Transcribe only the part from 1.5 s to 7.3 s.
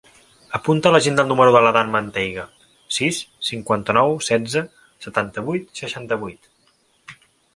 de l'Adán Manteiga: sis, cinquanta-nou, setze, setanta-vuit, seixanta-vuit.